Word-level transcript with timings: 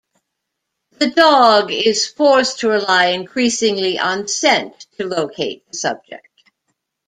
The 0.93 1.11
dog 1.11 1.71
is 1.71 2.07
forced 2.07 2.57
to 2.61 2.69
rely 2.69 3.09
increasingly 3.09 3.99
on 3.99 4.27
scent 4.27 4.87
to 4.97 5.05
locate 5.05 5.63
the 5.67 5.77
subject. 5.77 6.41